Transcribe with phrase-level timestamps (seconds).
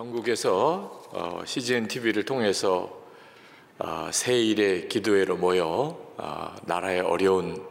[0.00, 3.04] 전국에서 어, CGN TV를 통해서
[3.78, 7.68] 어, 새일의 기도회로 모여 어, 나라의 어려운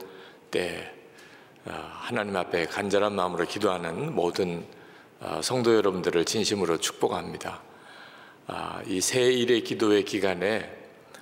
[0.51, 0.93] 때
[1.65, 4.63] 어, 하나님 앞에 간절한 마음으로 기도하는 모든
[5.19, 7.63] 어, 성도 여러분들을 진심으로 축복합니다.
[8.45, 10.71] 아, 이 새일의 기도회 기간에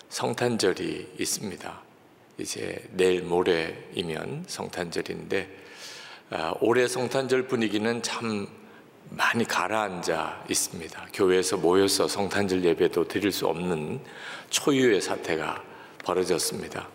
[0.09, 1.81] 성탄절이 있습니다.
[2.37, 5.57] 이제 내일 모레이면 성탄절인데
[6.31, 8.66] 아, 올해 성탄절 분위기는 참
[9.09, 11.07] 많이 가라앉아 있습니다.
[11.13, 13.99] 교회에서 모여서 성탄절 예배도 드릴 수 없는
[14.49, 15.63] 초유의 사태가
[16.03, 16.87] 벌어졌습니다.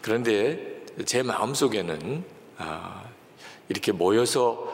[0.00, 2.24] 그런데 제 마음속에는
[2.58, 3.04] 아,
[3.68, 4.66] 이렇게 모여서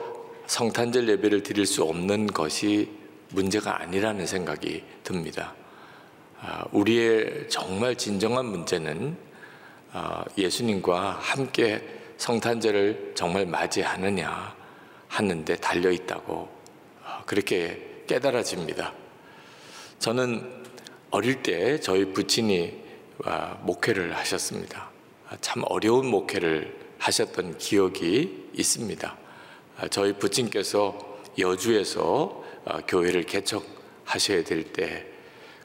[0.47, 2.91] 성탄절 예배를 드릴 수 없는 것이
[3.31, 5.55] 문제가 아니라는 생각이 듭니다.
[6.41, 9.17] 아, 우리의 정말 진정한 문제는
[9.93, 11.83] 아, 예수님과 함께
[12.17, 14.55] 성탄절을 정말 맞이하느냐
[15.15, 16.49] 하는데 달려 있다고
[17.05, 18.93] 어, 그렇게 깨달아집니다.
[20.01, 20.65] 저는
[21.11, 22.83] 어릴 때 저희 부친이
[23.25, 24.91] 아, 목회를 하셨습니다.
[25.29, 29.17] 아, 참 어려운 목회를 하셨던 기억이 있습니다.
[29.77, 30.99] 아, 저희 부친께서
[31.39, 32.43] 여주에서
[32.89, 35.07] 교회를 개척하셔야 될 때,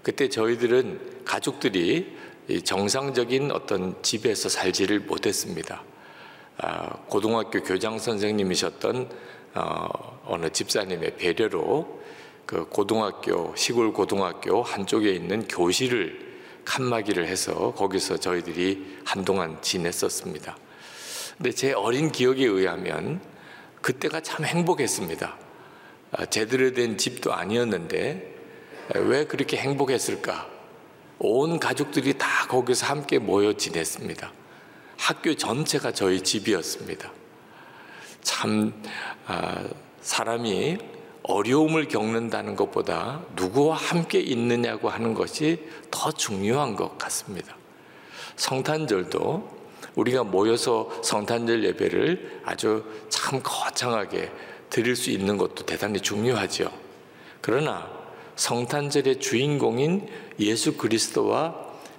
[0.04, 2.18] 그때 저희들은 가족들이
[2.64, 5.84] 정상적인 어떤 집에서 살지를 못했습니다.
[7.08, 9.10] 고등학교 교장 선생님이셨던
[9.56, 12.00] 어, 어느 집사님의 배려로
[12.46, 16.30] 그 고등학교 시골 고등학교 한쪽에 있는 교실을
[16.66, 20.58] 칸막이를 해서 거기서 저희들이 한동안 지냈었습니다.
[21.38, 23.22] 근데 제 어린 기억에 의하면
[23.82, 25.38] 그때가 참 행복했습니다.
[26.12, 28.36] 아, 제대로 된 집도 아니었는데
[28.96, 30.50] 왜 그렇게 행복했을까?
[31.20, 34.32] 온 가족들이 다 거기서 함께 모여 지냈습니다.
[34.98, 37.12] 학교 전체가 저희 집이었습니다.
[38.22, 38.74] 참
[39.28, 39.64] 아,
[40.02, 40.78] 사람이
[41.24, 45.60] 어려움을 겪는다는 것보다 누구와 함께 있느냐고 하는 것이
[45.92, 47.56] 더 중요한 것 같습니다.
[48.36, 49.60] 성탄절도
[49.96, 54.32] 우리가 모여서 성탄절 예배를 아주 참 거창하게
[54.70, 56.72] 드릴 수 있는 것도 대단히 중요하죠.
[57.42, 57.90] 그러나
[58.36, 60.08] 성탄절의 주인공인
[60.40, 61.56] 예수 그리스도와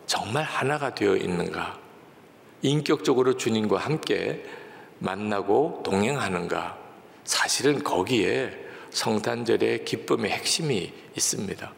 [0.06, 1.78] 정말 하나가 되어 있는가?
[2.62, 4.44] 인격적으로 주님과 함께
[5.00, 6.78] 만나고 동행하는가?
[7.24, 8.50] 사실은 거기에
[8.90, 11.72] 성탄절의 기쁨의 핵심이 있습니다.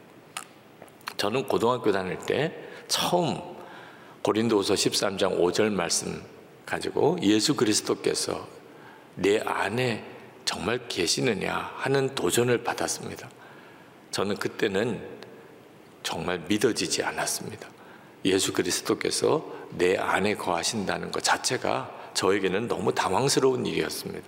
[1.16, 2.52] 저는 고등학교 다닐 때
[2.88, 3.40] 처음
[4.22, 6.22] 고린도후서 13장 5절 말씀
[6.66, 8.46] 가지고 예수 그리스도께서
[9.14, 10.04] 내 안에
[10.44, 13.28] 정말 계시느냐 하는 도전을 받았습니다.
[14.10, 15.00] 저는 그때는
[16.02, 17.68] 정말 믿어지지 않았습니다.
[18.24, 24.26] 예수 그리스도께서 내 안에 거하신다는 것 자체가 저에게는 너무 당황스러운 일이었습니다.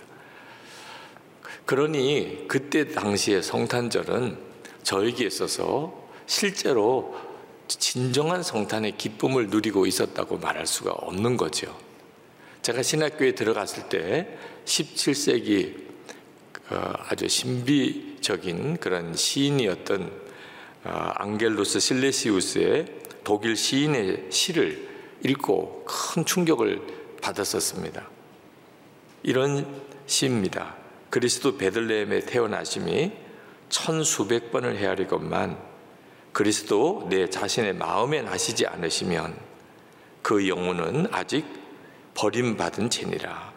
[1.65, 4.37] 그러니 그때 당시의 성탄절은
[4.83, 7.15] 저에게 있어서 실제로
[7.67, 11.75] 진정한 성탄의 기쁨을 누리고 있었다고 말할 수가 없는 거죠.
[12.61, 15.85] 제가 신학교에 들어갔을 때 17세기
[16.69, 20.11] 어, 아주 신비적인 그런 시인이었던
[20.85, 22.85] 어, 앙겔로스 실레시우스의
[23.23, 24.87] 독일 시인의 시를
[25.23, 28.07] 읽고 큰 충격을 받았었습니다.
[29.23, 29.65] 이런
[30.05, 30.75] 시입니다.
[31.09, 33.11] 그리스도 베들레헴에 태어나심이
[33.69, 35.57] 천수백 번을 헤아리건만
[36.31, 39.35] 그리스도 내 자신의 마음에 나시지 않으시면
[40.21, 41.45] 그 영혼은 아직
[42.13, 43.53] 버림받은 채니라.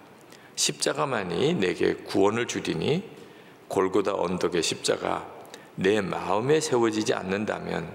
[0.57, 3.05] 십자가만이 내게 구원을 주리니
[3.69, 5.29] 골고다 언덕의 십자가
[5.75, 7.93] 내 마음에 세워지지 않는다면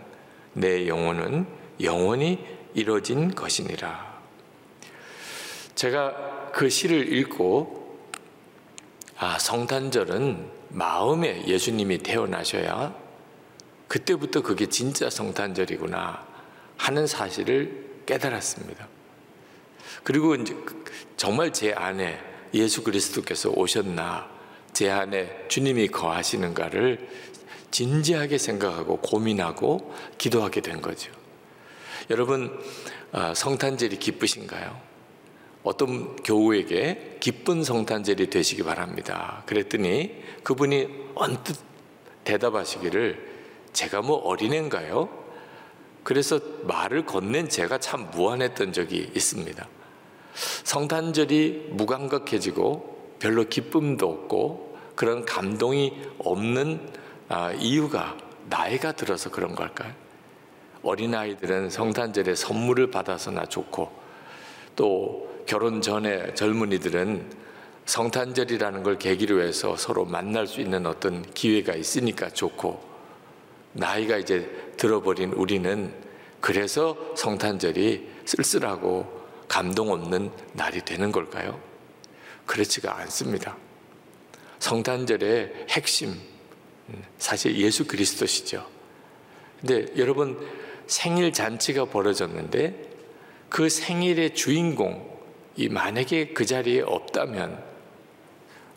[0.53, 1.47] 내 영혼은
[1.81, 2.45] 영원히
[2.75, 4.12] 이뤄진 것이니라.
[5.75, 7.83] 제가 그 시를 읽고
[9.17, 12.95] 아, 성탄절은 마음에 예수님이 태어나셔야
[13.87, 16.25] 그때부터 그게 진짜 성탄절이구나
[16.77, 18.87] 하는 사실을 깨달았습니다.
[20.03, 20.55] 그리고 이제
[21.15, 22.19] 정말 제 안에
[22.53, 24.29] 예수 그리스도께서 오셨나,
[24.73, 27.07] 제 안에 주님이 거하시는가를
[27.71, 31.11] 진지하게 생각하고 고민하고 기도하게 된 거죠.
[32.09, 32.59] 여러분,
[33.11, 34.92] 아, 성탄절이 기쁘신가요?
[35.63, 39.43] 어떤 교우에게 기쁜 성탄절이 되시기 바랍니다.
[39.45, 41.57] 그랬더니 그분이 언뜻
[42.25, 43.33] 대답하시기를
[43.71, 45.09] 제가 뭐 어린애인가요?
[46.03, 49.67] 그래서 말을 건넨 제가 참 무안했던 적이 있습니다.
[50.63, 56.91] 성탄절이 무감각해지고 별로 기쁨도 없고 그런 감동이 없는
[57.29, 58.17] 아, 이유가
[58.49, 59.93] 나이가 들어서 그런 걸까요?
[60.83, 63.89] 어린아이들은 성탄절에 선물을 받아서나 좋고
[64.75, 67.43] 또 결혼 전에 젊은이들은
[67.85, 72.81] 성탄절이라는 걸 계기로 해서 서로 만날 수 있는 어떤 기회가 있으니까 좋고
[73.73, 75.93] 나이가 이제 들어버린 우리는
[76.39, 81.59] 그래서 성탄절이 쓸쓸하고 감동 없는 날이 되는 걸까요?
[82.45, 83.57] 그렇지가 않습니다.
[84.59, 86.09] 성탄절의 핵심,
[86.89, 88.65] 음, 사실 예수 그리스도시죠.
[89.59, 90.39] 근데 여러분,
[90.87, 92.89] 생일 잔치가 벌어졌는데
[93.49, 95.12] 그 생일의 주인공
[95.55, 97.63] 이 만약에 그 자리에 없다면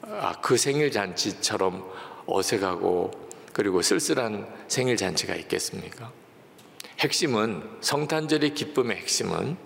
[0.02, 1.90] 아, 그 생일 잔치처럼
[2.26, 3.10] 어색하고
[3.52, 6.12] 그리고 쓸쓸한 생일 잔치가 있겠습니까?
[7.00, 9.56] 핵심은 성탄절의 기쁨의 핵심은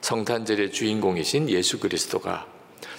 [0.00, 2.46] 성탄절의 주인공이신 예수 그리스도가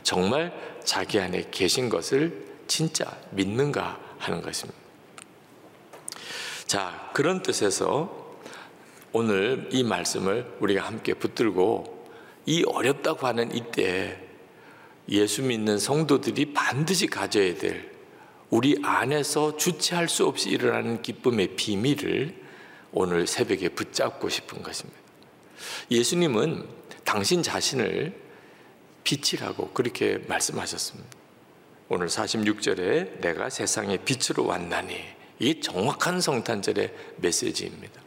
[0.04, 4.80] 정말 자기 안에 계신 것을 진짜 믿는가 하는 것입니다.
[6.66, 8.38] 자, 그런 뜻에서
[9.14, 11.97] 오늘 이 말씀을 우리가 함께 붙들고
[12.48, 14.18] 이 어렵다고 하는 이때
[15.10, 17.92] 예수 믿는 성도들이 반드시 가져야 될
[18.50, 22.34] 우리 안에서 주체할 수 없이 일어나는 기쁨의 비밀을
[22.94, 24.98] 오늘 새벽에 붙잡고 싶은 것입니다.
[25.92, 26.66] 예수님은
[27.04, 28.16] 당신 자신을
[29.04, 31.10] 빛이라고 그렇게 말씀하셨습니다.
[31.90, 34.96] 오늘 46절에 내가 세상의 빛으로 왔나니
[35.40, 38.02] 이 정확한 성탄절의 메시지입니다.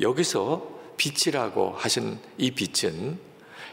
[0.00, 3.18] 여기서 빛이라고 하신 이 빛은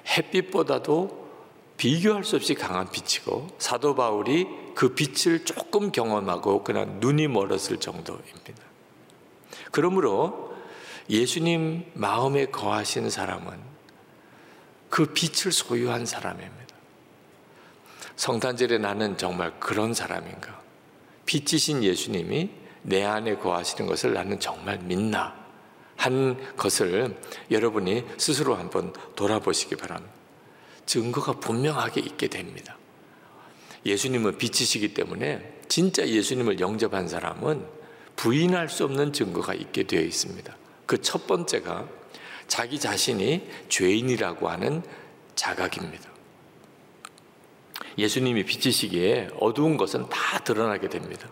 [0.07, 1.27] 햇빛보다도
[1.75, 8.63] 비교할 수 없이 강한 빛이고 사도 바울이 그 빛을 조금 경험하고 그냥 눈이 멀었을 정도입니다.
[9.71, 10.55] 그러므로
[11.09, 13.59] 예수님 마음에 거하신 사람은
[14.89, 16.75] 그 빛을 소유한 사람입니다.
[18.15, 20.61] 성탄절에 나는 정말 그런 사람인가?
[21.25, 22.49] 빛이신 예수님이
[22.83, 25.36] 내 안에 거하시는 것을 나는 정말 믿나?
[25.97, 27.15] 한 것을
[27.51, 30.13] 여러분이 스스로 한번 돌아보시기 바랍니다.
[30.85, 32.77] 증거가 분명하게 있게 됩니다.
[33.85, 37.65] 예수님은 빛이시기 때문에 진짜 예수님을 영접한 사람은
[38.15, 40.55] 부인할 수 없는 증거가 있게 되어 있습니다.
[40.85, 41.87] 그 첫 번째가
[42.47, 44.81] 자기 자신이 죄인이라고 하는
[45.35, 46.09] 자각입니다.
[47.97, 51.29] 예수님이 빛이시기에 어두운 것은 다 드러나게 됩니다.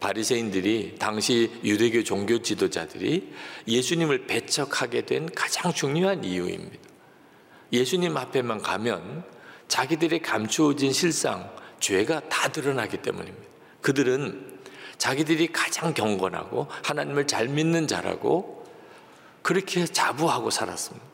[0.00, 3.32] 바리새인들이 당시 유대교 종교 지도자들이
[3.66, 6.76] 예수님을 배척하게 된 가장 중요한 이유입니다.
[7.72, 9.24] 예수님 앞에만 가면
[9.66, 11.50] 자기들의 감추어진 실상,
[11.80, 13.46] 죄가 다 드러나기 때문입니다.
[13.82, 14.58] 그들은
[14.96, 18.66] 자기들이 가장 경건하고 하나님을 잘 믿는 자라고
[19.42, 21.06] 그렇게 자부하고 살았습니다.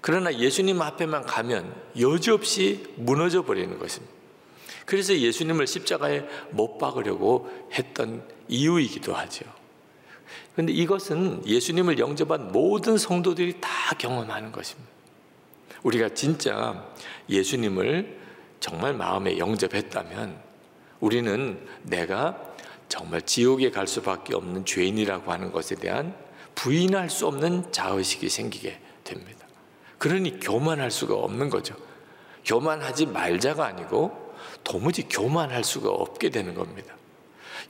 [0.00, 4.17] 그러나 예수님 앞에만 가면 여지없이 무너져 버리는 것입니다.
[4.88, 9.44] 그래서 예수님을 십자가에 못 박으려고 했던 이유이기도 하죠.
[10.54, 13.68] 그런데 이것은 예수님을 영접한 모든 성도들이 다
[13.98, 14.90] 경험하는 것입니다.
[15.82, 16.88] 우리가 진짜
[17.28, 18.18] 예수님을
[18.60, 20.40] 정말 마음에 영접했다면
[21.00, 22.40] 우리는 내가
[22.88, 26.16] 정말 지옥에 갈 수밖에 없는 죄인이라고 하는 것에 대한
[26.54, 29.46] 부인할 수 없는 자의식이 생기게 됩니다.
[29.98, 31.76] 그러니 교만할 수가 없는 거죠.
[32.46, 34.27] 교만하지 말자가 아니고
[34.64, 36.94] 도무지 교만할 수가 없게 되는 겁니다.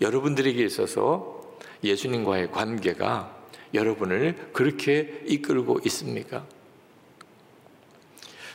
[0.00, 3.36] 여러분들에게 있어서 예수님과의 관계가
[3.74, 6.44] 여러분을 그렇게 이끌고 있습니까?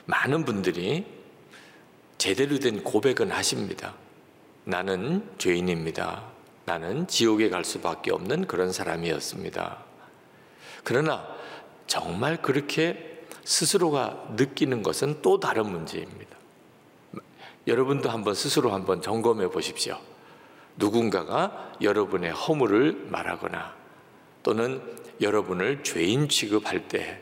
[0.05, 1.05] 많은 분들이
[2.17, 3.95] 제대로 된 고백은 하십니다.
[4.65, 6.23] 나는 죄인입니다.
[6.65, 9.83] 나는 지옥에 갈 수밖에 없는 그런 사람이었습니다.
[10.83, 11.27] 그러나
[11.87, 16.32] 정말 그렇게 스스로가 느끼는 것은 또 다른 문제입니다.
[17.67, 19.97] 여러분도 한번 스스로 한번 점검해 보십시오.
[20.75, 23.75] 누군가가 여러분의 허물을 말하거나
[24.41, 24.81] 또는
[25.21, 27.21] 여러분을 죄인 취급할 때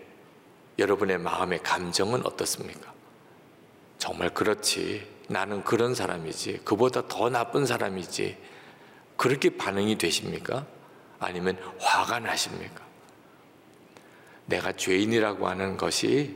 [0.80, 2.92] 여러분의 마음의 감정은 어떻습니까?
[3.98, 5.08] 정말 그렇지.
[5.28, 6.62] 나는 그런 사람이지.
[6.66, 8.38] 그보다 더 나쁜 사람이지.
[9.16, 10.66] 그렇게 반응이 되십니까?
[11.20, 12.82] 아니면 화가 나십니까?
[14.48, 16.36] 내가 죄인이라고 하는 것이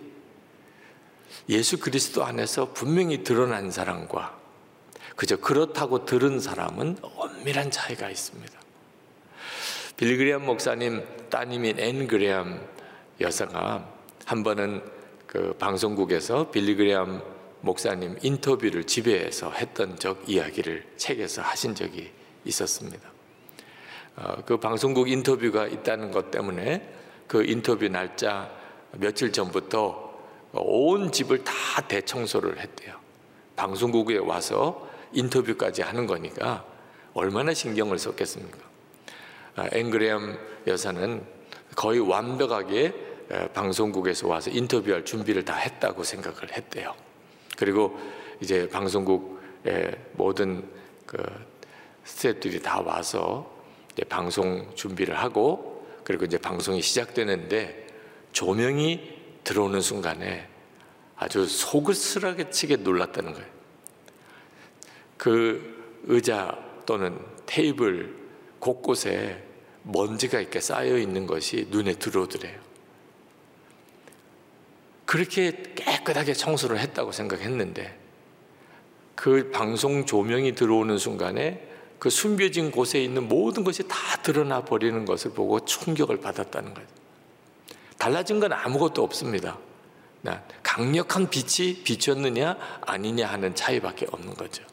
[1.50, 4.38] 예수 그리스도 안에서 분명히 드러난 사람과
[5.16, 8.60] 그저 그렇다고 들은 사람은 엄밀한 차이가 있습니다.
[9.98, 12.60] 빌리그레암 목사님 따님인 앤 그레암
[13.22, 13.94] 여사가
[14.26, 14.82] 한 번은
[15.26, 17.22] 그 방송국에서 빌리그레암
[17.62, 22.12] 목사님 인터뷰를 집에서 했던 적 이야기를 책에서 하신 적이
[22.46, 23.10] 있었습니다.
[24.18, 26.90] 어, 그 방송국 인터뷰가 있다는 것 때문에
[27.28, 28.52] 그 인터뷰 날짜
[28.94, 30.05] 며칠 전부터
[30.62, 31.54] 온 집을 다
[31.88, 32.96] 대청소를 했대요.
[33.56, 36.66] 방송국에 와서 인터뷰까지 하는 거니까
[37.14, 38.58] 얼마나 신경을 썼겠습니까?
[39.56, 41.24] 아, 앵그레암 여사는
[41.76, 42.94] 거의 완벽하게
[43.54, 46.94] 방송국에서 와서 인터뷰할 준비를 다 했다고 생각을 했대요.
[47.58, 47.98] 그리고
[48.42, 50.70] 이제 방송국의 모든
[51.06, 51.18] 그
[52.04, 53.52] 스태프들이 다 와서
[54.10, 57.88] 방송 준비를 하고 그리고 이제 방송이 시작되는데
[58.32, 59.15] 조명이
[59.46, 60.50] 들어오는 순간에
[61.16, 63.48] 아주 속을스하게 치게 놀랐다는 거예요.
[65.16, 68.14] 그 의자 또는 테이블
[68.60, 69.42] 곳곳에
[69.84, 72.60] 먼지가 이렇게 쌓여 있는 것이 눈에 들어오더래요.
[75.06, 78.00] 그렇게 깨끗하게 청소를 했다고 생각했는데
[79.14, 85.32] 그 방송 조명이 들어오는 순간에 그 숨겨진 곳에 있는 모든 것이 다 드러나 버리는 것을
[85.32, 87.05] 보고 충격을 받았다는 거예요.
[88.06, 89.58] 달라진 건 아무것도 없습니다.
[90.62, 94.64] 강력한 빛이 비쳤느냐 아니냐 하는 차이밖에 없는 거죠.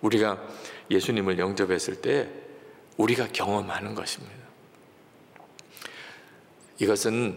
[0.00, 0.40] 우리가
[0.88, 2.28] 예수님을 영접했을 때
[2.98, 4.36] 우리가 경험하는 것입니다.
[6.78, 7.36] 이것은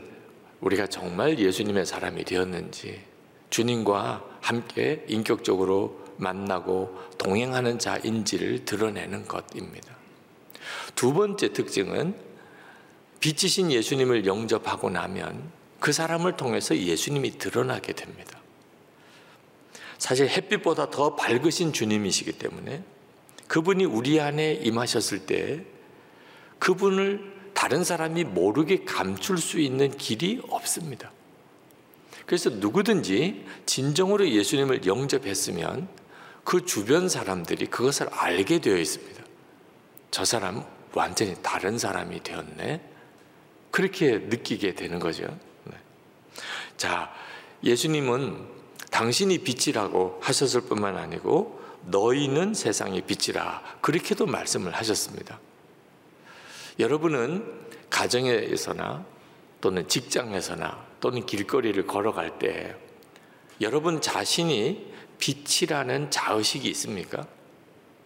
[0.61, 3.03] 우리가 정말 예수님의 사람이 되었는지
[3.49, 9.95] 주님과 함께 인격적으로 만나고 동행하는 자인지를 드러내는 것입니다.
[10.93, 12.28] 두 번째 특징은
[13.19, 18.39] 빛이신 예수님을 영접하고 나면 그 사람을 통해서 예수님이 드러나게 됩니다.
[19.97, 22.83] 사실 햇빛보다 더 밝으신 주님이시기 때문에
[23.47, 25.63] 그분이 우리 안에 임하셨을 때
[26.59, 31.11] 그분을 다른 사람이 모르게 감출 수 있는 길이 없습니다.
[32.25, 35.89] 그래서 누구든지 진정으로 예수님을 영접했으면
[36.43, 39.23] 그 주변 사람들이 그것을 알게 되어 있습니다.
[40.11, 42.81] 저 사람 완전히 다른 사람이 되었네.
[43.71, 45.23] 그렇게 느끼게 되는 거죠.
[45.65, 45.73] 네.
[46.77, 47.13] 자,
[47.63, 48.47] 예수님은
[48.91, 55.39] 당신이 빛이라고 하셨을 뿐만 아니고 너희는 세상의 빛이라 그렇게도 말씀을 하셨습니다.
[56.79, 57.45] 여러분은
[57.89, 59.05] 가정에서나
[59.61, 62.75] 또는 직장에서나 또는 길거리를 걸어갈 때
[63.61, 67.27] 여러분 자신이 빛이라는 자의식이 있습니까?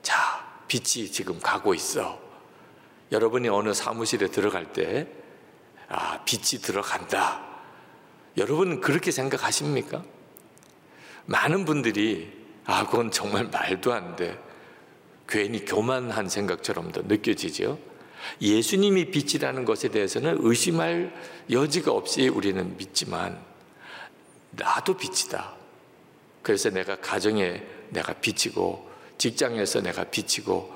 [0.02, 2.20] 자, 빛이 지금 가고 있어.
[3.12, 5.08] 여러분이 어느 사무실에 들어갈 때,
[5.90, 7.44] 아, 빛이 들어간다.
[8.38, 10.04] 여러분은 그렇게 생각하십니까?
[11.26, 12.32] 많은 분들이,
[12.66, 14.40] 아, 그건 정말 말도 안 돼.
[15.28, 17.80] 괜히 교만한 생각처럼도 느껴지죠.
[18.42, 21.14] 예수님이 빛이라는 것에 대해서는 의심할
[21.50, 23.40] 여지가 없이 우리는 믿지만,
[24.52, 25.56] 나도 빛이다.
[26.42, 30.74] 그래서 내가 가정에 내가 비치고 직장에서 내가 비치고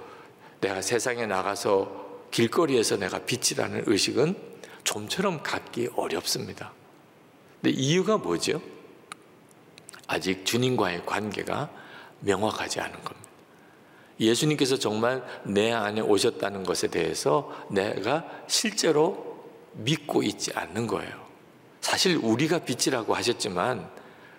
[0.62, 4.36] 내가 세상에 나가서 길거리에서 내가 빛이라는 의식은
[4.88, 6.72] 좀처럼 갖기 어렵습니다.
[7.62, 8.62] 근데 이유가 뭐죠?
[10.08, 11.70] 아직 주님과의 관계가
[12.22, 13.28] 명확하지 않은 겁니다.
[14.20, 21.28] 예수님께서 정말 내 안에 오셨다는 것에 대해서 내가 실제로 믿고 있지 않는 거예요.
[21.82, 23.90] 사실 우리가 빛이라고 하셨지만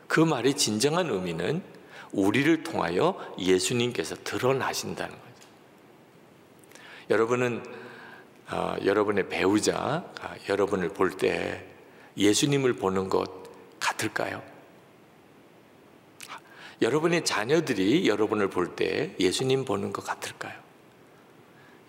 [0.07, 1.63] 그 말의 진정한 의미는
[2.13, 5.49] 우리를 통하여 예수님께서 드러나신다는 거죠.
[7.11, 7.63] 여러분은
[8.51, 11.65] 어, 여러분의 배우자, 어, 여러분을 볼 때
[12.17, 13.31] 예수님을 보는 것
[13.79, 14.43] 같을까요?
[16.81, 20.55] 여러분의 자녀들이 여러분을 볼 때 예수님 보는 것 같을까요?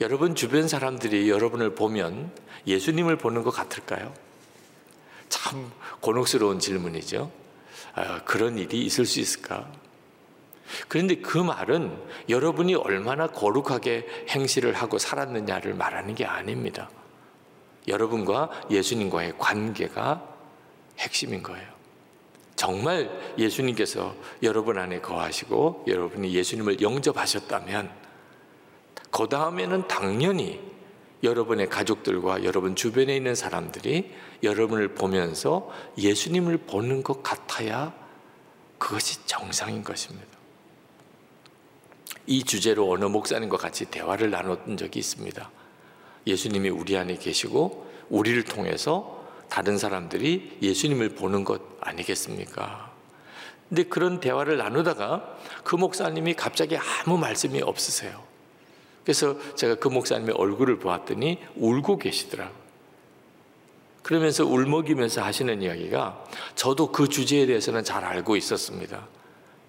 [0.02, 2.32] 여러분 주변 사람들이 여러분을 보면
[2.68, 4.14] 예수님을 보는 것 같을까요?
[5.30, 7.32] 참 곤혹스러운 질문이죠.
[7.96, 9.72] 아, 그런 일이 있을 수 있을까?
[10.88, 11.98] 그런데 그 말은
[12.28, 16.90] 여러분이 얼마나 거룩하게 행실을 하고 살았느냐를 말하는 게 아닙니다.
[17.88, 20.24] 여러분과 예수님과의 관계가
[21.00, 21.68] 핵심인 거예요.
[22.56, 27.90] 정말 예수님께서 여러분 안에 거하시고 여러분이 예수님을 영접하셨다면
[29.12, 30.60] 그 다음에는 당연히
[31.24, 37.94] 여러분의 가족들과 여러분 주변에 있는 사람들이 여러분을 보면서 예수님을 보는 것 같아야
[38.78, 40.39] 그것이 정상인 것입니다.
[42.30, 45.50] 이 주제로 어느 목사님과 같이 대화를 나눴던 적이 있습니다.
[46.28, 52.92] 예수님이 우리 안에 계시고 우리를 통해서 다른 사람들이 예수님을 보는 것 아니겠습니까?
[53.68, 58.22] 근데 그런 대화를 나누다가 그 목사님이 갑자기 아무 말씀이 없으세요.
[59.04, 62.60] 그래서 제가 그 목사님의 얼굴을 보았더니 울고 계시더라고요.
[64.04, 69.08] 그러면서 울먹이면서 하시는 이야기가 저도 그 주제에 대해서는 잘 알고 있었습니다.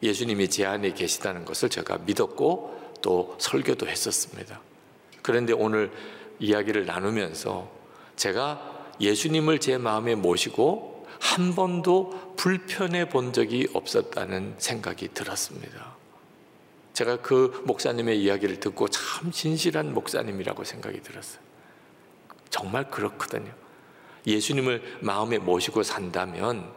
[0.03, 4.61] 예수님이 제 안에 계시다는 것을 제가 믿었고 또 설교도 했었습니다.
[5.23, 5.93] 그런데 오늘
[6.39, 7.71] 이야기를 나누면서
[8.17, 15.95] 제가 예수님을 제 마음에 모시고 한 번도 불편해 본 적이 없었다는 생각이 들었습니다.
[16.95, 21.41] 제가 그 목사님의 이야기를 듣고 참 진실한 목사님이라고 생각이 들었어요.
[22.49, 23.53] 정말 그렇거든요.
[24.27, 26.71] 예수님을 마음에 모시고 산다면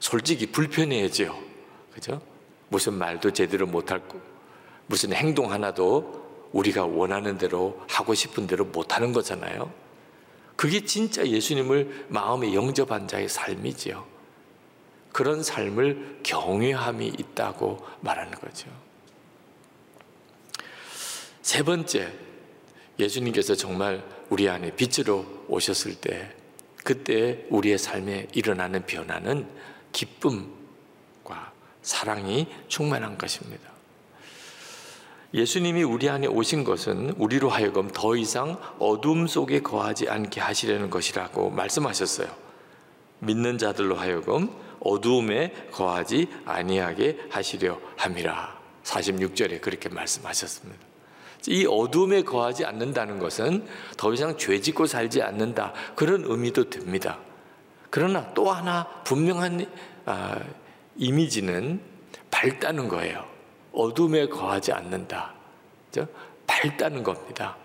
[0.00, 1.36] 솔직히 불편해야죠.
[1.92, 2.20] 그죠?
[2.72, 4.18] 무슨 말도 제대로 거,
[4.86, 9.70] 무슨 행동 하나도 우리가 원하는 대로 하고 싶은 대로 못하는 거잖아요.
[10.56, 14.06] 그게 진짜 예수님을 마음에 영접한 자의 삶이지요.
[15.12, 18.70] 그런 삶을 경외함이 있다고 말하는 거죠.
[21.42, 22.10] 세 번째,
[22.98, 26.34] 예수님께서 정말 우리 안에 빛으로 오셨을 때,
[26.84, 29.46] 그때 우리의 삶에 일어나는 변화는
[29.92, 30.61] 기쁨과
[31.82, 33.70] 사랑이 충만한 것입니다.
[35.34, 41.50] 예수님이 우리 안에 오신 것은 우리로 하여금 더 이상 어둠 속에 거하지 않게 하시려는 것이라고
[41.50, 42.28] 말씀하셨어요.
[43.20, 48.60] 믿는 자들로 하여금 어두움에 거하지 아니하게 하시려 함이라.
[48.82, 50.80] 46절에 그렇게 말씀하셨습니다.
[51.48, 55.72] 이 어둠에 거하지 않는다는 것은 더 이상 죄 짓고 살지 않는다.
[55.96, 57.18] 그런 의미도 됩니다.
[57.90, 59.66] 그러나 또 하나 분명한
[60.04, 60.38] 아,
[60.96, 61.80] 이미지는
[62.30, 63.26] 밝다는 거예요.
[63.72, 65.34] 어둠에 거하지 않는다.
[66.46, 67.56] 밝다는 겁니다.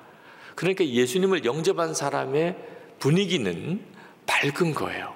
[0.55, 2.57] 그러니까 예수님을 영접한 사람의
[2.99, 3.79] 분위기는
[4.25, 5.13] 밝은 거예요.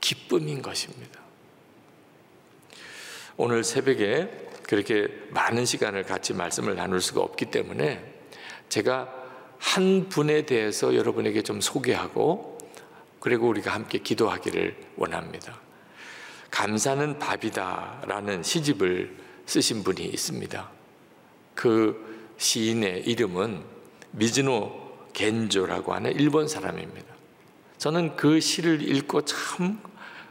[0.00, 1.20] 기쁨인 것입니다.
[3.36, 4.28] 오늘 새벽에
[4.64, 8.04] 그렇게 많은 시간을 같이 말씀을 나눌 수가 없기 때문에
[8.68, 9.12] 제가
[9.58, 12.58] 한 분에 대해서 여러분에게 좀 소개하고
[13.20, 15.60] 그리고 우리가 함께 기도하기를 원합니다.
[16.52, 19.16] 감사는 밥이다라는 시집을
[19.46, 20.70] 쓰신 분이 있습니다.
[21.54, 23.64] 그 시인의 이름은
[24.12, 24.70] 미즈노
[25.14, 27.06] 겐조라고 하는 일본 사람입니다.
[27.78, 29.80] 저는 그 시를 읽고 참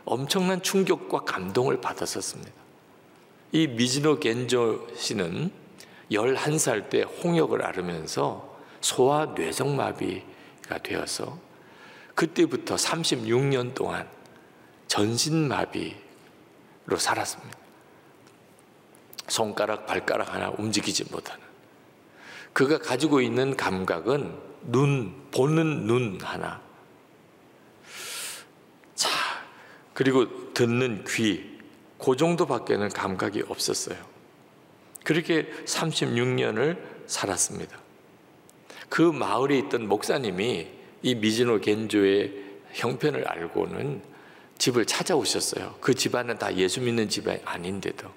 [0.06, 2.52] 엄청난 충격과 감동을 받았었습니다.
[3.52, 5.52] 이 미즈노 겐조 씨는
[6.12, 11.40] 11살 때 홍역을 앓으면서 소아 뇌성마비가 되어서
[12.14, 14.08] 그때부터 36년 동안
[14.88, 16.11] 전신마비
[16.86, 17.58] 로 살았습니다.
[19.28, 21.42] 손가락, 발가락 하나 움직이지 못하는.
[22.54, 26.62] 그가 가지고 있는 감각은 눈, 보는 눈 하나.
[28.96, 29.10] 자,
[29.94, 31.60] 그리고 듣는 귀,
[31.98, 33.98] 그 정도밖에는 감각이 없었어요.
[35.04, 37.78] 그렇게 36년을 살았습니다.
[38.90, 40.68] 그 마을에 있던 목사님이
[41.04, 42.34] 이 미즈노 겐조의
[42.74, 44.11] 형편을 알고는
[44.62, 45.74] 집을 찾아오셨어요.
[45.82, 48.08] 그 집안은 다 예수 믿는 집이 아닌데도.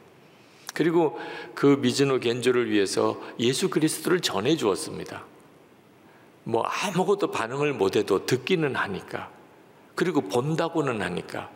[0.75, 1.19] 그리고
[1.55, 5.25] 그 미즈노 겐조를 위해서 예수 그리스도를 전해 주었습니다.
[6.43, 9.31] 뭐 아무것도 반응을 못해도 듣기는 하니까.
[9.95, 11.51] 그리고 본다고는 하니까.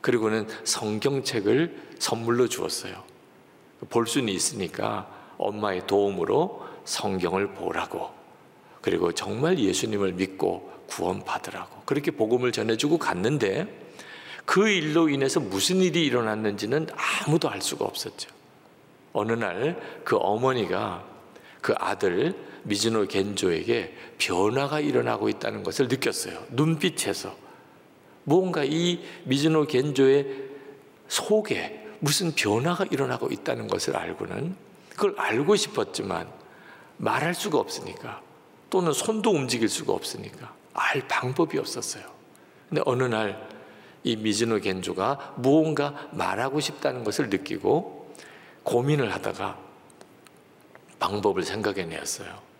[0.00, 3.04] 그리고는 성경책을 선물로 주었어요.
[3.90, 8.10] 볼 수는 있으니까 엄마의 도움으로 성경을 보라고.
[8.80, 11.82] 그리고 정말 예수님을 믿고 구원받으라고.
[11.84, 13.81] 그렇게 복음을 전해주고 갔는데
[14.44, 16.88] 그 일로 인해서 무슨 일이 일어났는지는
[17.26, 18.30] 아무도 알 수가 없었죠.
[19.12, 21.04] 어느 날 그 어머니가
[21.60, 26.44] 그 아들 미즈노 겐조에게 변화가 일어나고 있다는 것을 느꼈어요.
[26.50, 27.34] 눈빛에서.
[28.24, 30.50] 뭔가 이 미즈노 겐조의
[31.08, 34.56] 속에 무슨 변화가 일어나고 있다는 것을 알고는
[34.90, 36.28] 그걸 알고 싶었지만
[36.98, 38.20] 말할 수가 없으니까
[38.70, 42.04] 또는 손도 움직일 수가 없으니까 알 방법이 없었어요.
[42.68, 43.48] 근데 어느 날
[44.04, 48.14] 이 미즈노 겐조가 무언가 말하고 싶다는 것을 느끼고
[48.62, 49.58] 고민을 하다가
[50.98, 52.52] 방법을 생각해내었어요.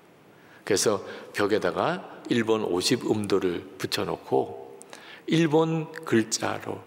[0.65, 4.79] 그래서 벽에다가 일본 50 음도를 붙여놓고
[5.27, 6.81] 일본 글자로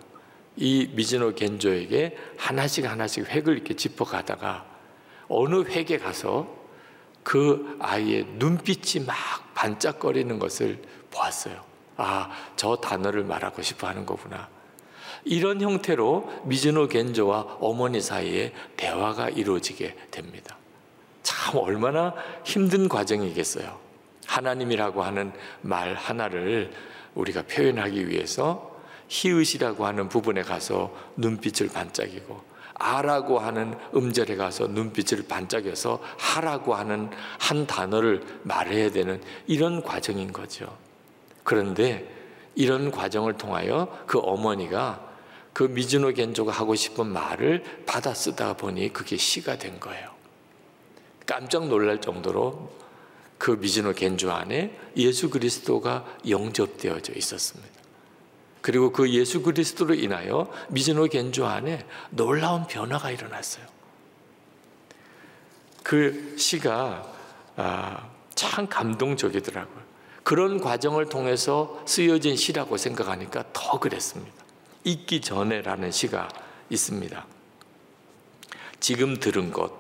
[0.58, 4.66] 이 미즈노 겐조에게 하나씩 하나씩 획을 이렇게 짚어가다가
[5.28, 6.66] 어느 획에 가서
[7.24, 9.16] 그 아이의 눈빛이 막
[9.56, 11.75] 반짝거리는 것을 보았어요.
[11.98, 14.48] 아, 저 단어를 말하고 싶어 하는 거구나.
[15.24, 20.58] 이런 형태로 미즈노 겐조와 어머니 사이에 대화가 이루어지게 됩니다.
[21.24, 23.80] 참 얼마나 힘든 과정이겠어요.
[24.28, 25.32] 하나님이라고 하는
[25.62, 26.72] 말 하나를
[27.16, 28.76] 우리가 표현하기 위해서
[29.08, 37.66] 히읗이라고 하는 부분에 가서 눈빛을 반짝이고 아라고 하는 음절에 가서 눈빛을 반짝여서 하라고 하는 한
[37.66, 40.85] 단어를 말해야 되는 이런 과정인 거죠.
[41.46, 42.12] 그런데
[42.56, 45.06] 이런 과정을 통하여 그 어머니가
[45.54, 50.10] 그 미즈노 겐조가 하고 싶은 말을 받아 쓰다 보니 그게 시가 된 거예요.
[51.26, 52.74] 깜짝 놀랄 정도로
[53.38, 57.74] 그 미즈노 겐조 안에 예수 그리스도가 영접되어져 있었습니다.
[58.62, 63.66] 그리고 그 예수 그리스도로 인하여 미즈노 겐조 안에 놀라운 변화가 일어났어요.
[65.84, 67.14] 그 시가
[67.58, 69.85] 아, 참 감동적이더라고요.
[70.26, 74.34] 그런 과정을 통해서 쓰여진 시라고 생각하니까 더 그랬습니다.
[74.84, 76.28] 잊기 전에라는 시가
[76.72, 77.28] 있습니다.
[78.80, 79.72] 지금 들은 것,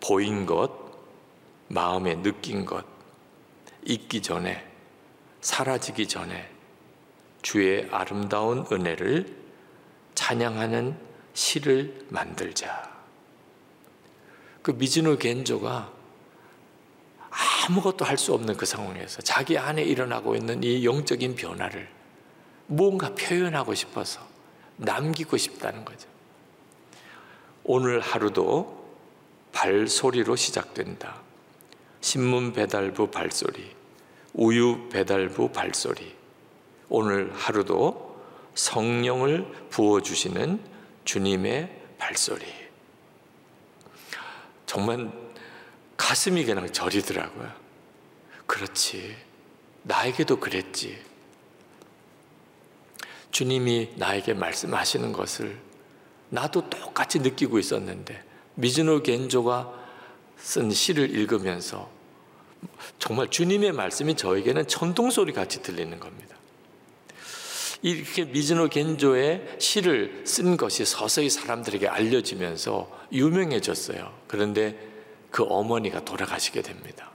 [0.00, 0.72] 보인 것,
[1.68, 2.84] 마음에 느낀 것
[3.84, 4.68] 있기 전에
[5.40, 6.50] 사라지기 전에
[7.40, 9.36] 주의 아름다운 은혜를
[10.16, 10.98] 찬양하는
[11.34, 12.90] 시를 만들자.
[14.62, 15.99] 그 미즈노 겐조가
[17.30, 21.88] 아무것도 할 수 없는 그 상황에서 자기 안에 일어나고 있는 이 영적인 변화를
[22.66, 24.20] 무언가 표현하고 싶어서
[24.76, 26.08] 남기고 싶다는 거죠.
[27.64, 28.80] 오늘 하루도
[29.52, 31.20] 발소리로 시작된다.
[32.00, 33.70] 신문 배달부 발소리,
[34.32, 36.14] 우유 배달부 발소리.
[36.88, 38.16] 오늘 하루도
[38.54, 40.60] 성령을 부어주시는
[41.04, 42.44] 주님의 발소리.
[44.66, 45.10] 정말
[46.00, 47.52] 가슴이 그냥 저리더라고요.
[48.46, 49.14] 그렇지.
[49.82, 50.98] 나에게도 그랬지.
[53.30, 55.58] 주님이 나에게 말씀하시는 것을
[56.30, 59.74] 나도 똑같이 느끼고 있었는데 미즈노 겐조가
[60.38, 61.90] 쓴 시를 읽으면서
[62.98, 66.34] 정말 주님의 말씀이 저에게는 천둥 소리 같이 들리는 겁니다.
[67.82, 74.18] 이렇게 미즈노 겐조의 시를 쓴 것이 서서히 사람들에게 알려지면서 유명해졌어요.
[74.26, 74.89] 그런데
[75.30, 77.10] 그 어머니가 돌아가시게 됩니다.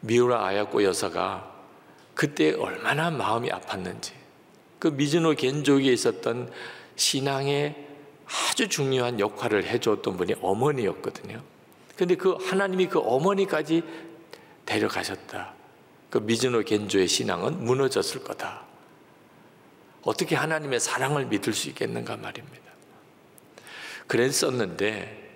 [0.00, 1.54] 미우라 아야코 여사가
[2.14, 4.12] 그때 얼마나 마음이 아팠는지
[4.78, 6.50] 그 미즈노 겐족에 있었던
[6.96, 7.86] 신앙의
[8.26, 11.42] 아주 중요한 역할을 해줬던 분이 어머니였거든요.
[11.96, 13.82] 근데 그 하나님이 그 어머니까지
[14.66, 15.54] 데려가셨다.
[16.10, 18.62] 그 미즈노 겐조의 신앙은 무너졌을 거다.
[20.02, 22.68] 어떻게 하나님의 사랑을 믿을 수 있겠는가 말입니다.
[24.06, 25.27] 그랬었는데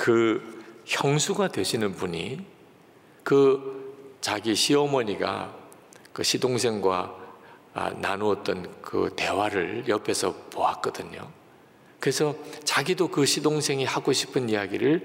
[0.00, 2.42] 그 형수가 되시는 분이
[3.22, 5.54] 그 자기 시어머니가
[6.14, 7.16] 그 시동생과
[7.74, 11.30] 아, 나누었던 그 대화를 옆에서 보았거든요.
[11.98, 12.34] 그래서
[12.64, 15.04] 자기도 그 시동생이 하고 싶은 이야기를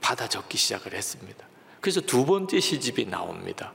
[0.00, 1.46] 받아 적기 시작을 했습니다.
[1.80, 3.72] 그래서 두 번째 시집이 나옵니다.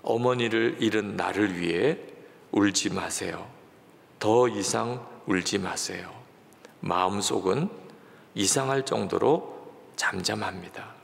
[0.00, 1.98] 어머니를 잃은 나를 위해
[2.50, 3.46] 울지 마세요.
[4.18, 6.10] 더 이상 울지 마세요.
[6.80, 7.84] 마음속은
[8.36, 10.94] 이상할 정도로 잠잠합니다.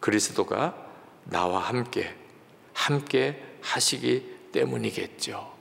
[0.00, 0.74] 그리스도가
[1.24, 2.16] 나와 함께,
[2.72, 5.54] 함께 하시기 때문이겠죠.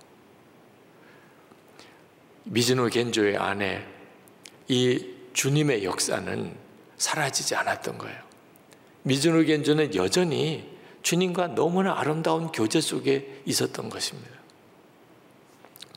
[2.45, 3.85] 미즈노 겐조의 안에
[4.69, 6.55] 이 주님의 역사는
[6.97, 8.17] 사라지지 않았던 거예요.
[9.03, 14.31] 미즈노 겐조는 여전히 주님과 너무나 아름다운 교제 속에 있었던 것입니다.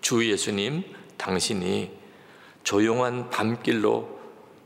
[0.01, 0.83] 주 예수님,
[1.17, 1.93] 당신이
[2.65, 4.18] 조용한 밤길로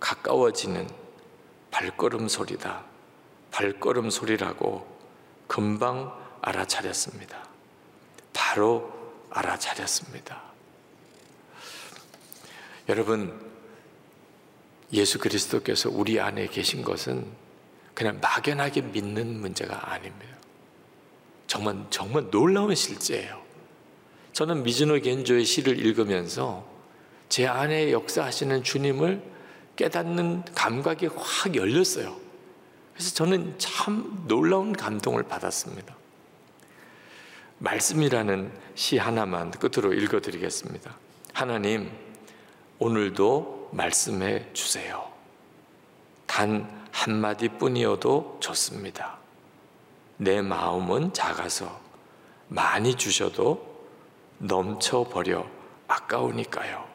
[0.02, 0.88] 가까워지는
[1.70, 2.84] 발걸음 소리다.
[3.52, 4.86] 발걸음 소리라고
[5.46, 6.12] 금방
[6.42, 7.48] 알아차렸습니다.
[8.32, 8.92] 바로
[9.30, 10.42] 알아차렸습니다.
[12.88, 13.40] 여러분,
[14.92, 17.24] 예수 그리스도께서 우리 안에 계신 것은
[17.94, 20.36] 그냥 막연하게 믿는 문제가 아닙니다.
[21.46, 23.40] 정말, 정말 놀라운 실제예요.
[24.32, 26.66] 저는 미즈노 겐조의 시를 읽으면서
[27.28, 29.32] 제 안에 역사하시는 주님을
[29.76, 32.16] 깨닫는 감각이 확 열렸어요.
[32.94, 35.94] 그래서 저는 참 놀라운 감동을 받았습니다.
[37.58, 40.96] 말씀이라는 시 하나만 끝으로 읽어드리겠습니다.
[41.32, 41.90] 하나님,
[42.78, 45.10] 오늘도 말씀해 주세요.
[46.26, 49.18] 단 한마디 뿐이어도 좋습니다.
[50.16, 51.80] 내 마음은 작아서
[52.48, 53.86] 많이 주셔도
[54.38, 55.46] 넘쳐버려
[55.88, 56.91] 아까우니까요.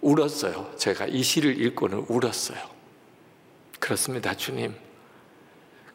[0.00, 0.74] 울었어요.
[0.76, 2.58] 제가 이 시를 읽고는 울었어요.
[3.78, 4.74] 그렇습니다, 주님.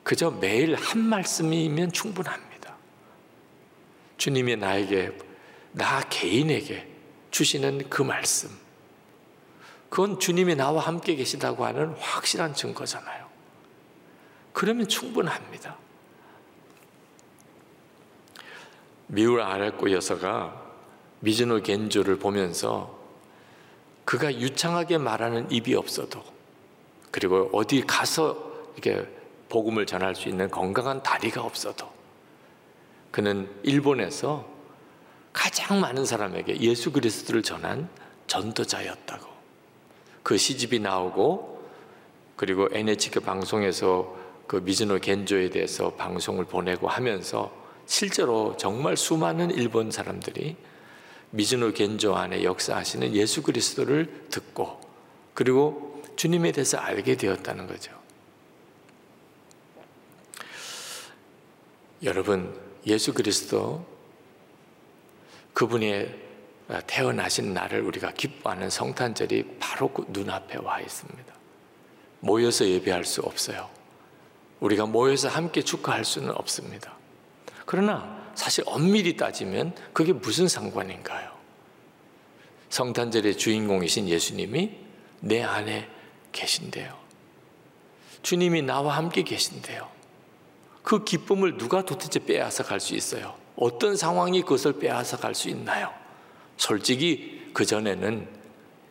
[0.03, 2.75] 그저 매일 한 말씀이면 충분합니다.
[4.17, 5.17] 주님이 나에게,
[5.71, 6.87] 나 개인에게
[7.31, 8.49] 주시는 그 말씀.
[9.89, 13.27] 그건 주님이 나와 함께 계시다고 하는 확실한 증거잖아요.
[14.51, 15.77] 그러면 충분합니다.
[19.07, 20.61] 미울 아랄코 여사가
[21.19, 23.02] 미즈노 겐조를 보면서
[24.05, 26.23] 그가 유창하게 말하는 입이 없어도
[27.11, 29.07] 그리고 어디 가서 이렇게
[29.49, 31.87] 복음을 전할 수 있는 건강한 다리가 없어도
[33.11, 34.53] 그는 일본에서
[35.31, 37.89] 가장 많은 사람에게 예수 그리스도를 전한
[38.27, 39.27] 전도자였다고.
[40.21, 41.61] 그 시집이 나오고
[42.35, 44.15] 그리고 NHK 방송에서
[44.47, 47.51] 그 미즈노 겐조에 대해서 방송을 보내고 하면서
[47.85, 50.55] 실제로 정말 수많은 일본 사람들이
[51.36, 54.80] 미즈노 겐조 안에 역사하시는 예수 그리스도를 듣고
[55.34, 57.91] 그리고 주님에 대해서 알게 되었다는 거죠.
[62.04, 63.84] 여러분, 예수 그리스도
[65.54, 66.22] 그분의
[66.86, 71.34] 태어나신 날을 우리가 기뻐하는 성탄절이 바로 그 눈앞에 와 있습니다.
[72.19, 73.72] 모여서 예배할 수 없어요.
[74.60, 76.96] 우리가 모여서 함께 축하할 수는 없습니다.
[77.65, 81.32] 그러나 사실 엄밀히 따지면 그게 무슨 상관인가요?
[82.69, 84.72] 성탄절의 주인공이신 예수님이
[85.19, 85.88] 내 안에
[86.32, 86.98] 계신대요.
[88.24, 89.88] 주님이 나와 함께 계신대요.
[90.82, 93.36] 그 기쁨을 누가 도대체 빼앗아 갈 수 있어요?
[93.56, 95.93] 어떤 상황이 그것을 빼앗아 갈 수 있나요?
[96.58, 98.28] 솔직히 그전에는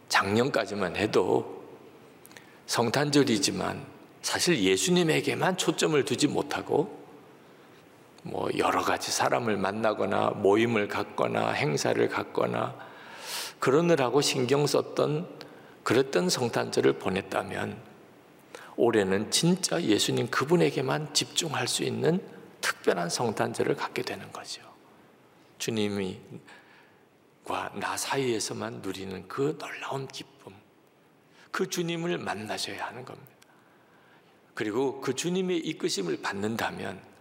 [0.08, 1.64] 작년까지만 해도
[2.66, 3.84] 성탄절이지만
[4.22, 7.01] 사실 예수님에게만 초점을 두지 못하고
[8.22, 12.76] 뭐 여러 가지 사람을 만나거나 모임을 갖거나 행사를 갖거나
[13.58, 15.28] 그러느라고 신경 썼던
[15.82, 17.76] 그랬던 성탄절을 보냈다면
[18.76, 22.24] 올해는 진짜 예수님 그분에게만 집중할 수 있는
[22.60, 24.62] 특별한 성탄절을 갖게 되는 거죠.
[25.58, 26.20] 주님이
[27.74, 30.54] 나 사이에서만 누리는 그 놀라운 기쁨,
[31.50, 33.30] 그 주님을 만나셔야 하는 겁니다.
[34.54, 37.11] 그리고 그 주님의 이끄심을 받는다면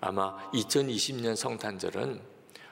[0.00, 2.20] 아마 2020년 성탄절은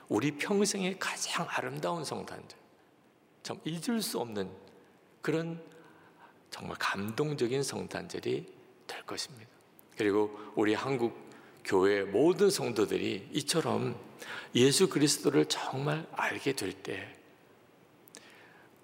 [0.09, 2.59] 우리 평생의 가장 아름다운 성탄절,
[3.43, 4.49] 참 잊을 수 없는
[5.21, 5.61] 그런
[6.51, 8.47] 정말 감동적인 성탄절이
[8.87, 9.51] 될 것입니다.
[9.97, 11.27] 그리고 우리 한국
[11.65, 13.99] 교회 모든 성도들이 이처럼
[14.55, 17.17] 예수 그리스도를 정말 알게 될 때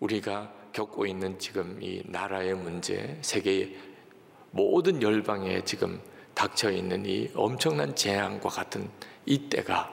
[0.01, 3.77] 우리가 겪고 있는 지금 이 나라의 문제, 세계의
[4.51, 6.03] 모든 열방에 지금
[6.35, 8.91] 닥쳐 있는 이 엄청난 재앙과 같은
[9.27, 9.93] 이 때가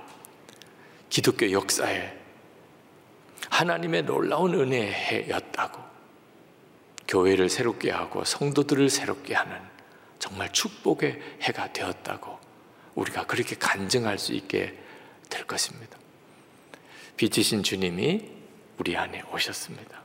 [1.10, 2.18] 기독교 역사에
[3.50, 5.82] 하나님의 놀라운 은혜의 해였다고
[7.08, 9.60] 교회를 새롭게 하고 성도들을 새롭게 하는
[10.20, 12.40] 정말 축복의 해가 되었다고
[12.96, 14.78] 우리가 그렇게 간증할 수 있게
[15.30, 15.98] 될 것입니다.
[17.18, 18.30] 빛이신 주님이
[18.78, 20.04] 우리 안에 오셨습니다.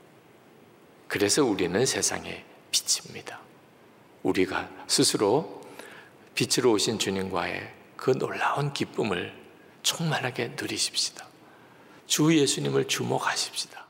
[1.09, 3.41] 그래서 우리는 세상의 빛입니다.
[4.23, 5.64] 우리가 스스로
[6.35, 9.33] 빛으로 오신 주님과의 그 놀라운 기쁨을
[9.83, 11.27] 충만하게 누리십시다.
[12.07, 13.87] 주 예수님을 주목하십시다.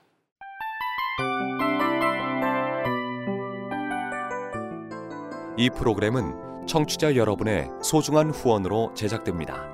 [5.56, 9.73] 이 프로그램은 청취자 여러분의 소중한 후원으로 제작됩니다.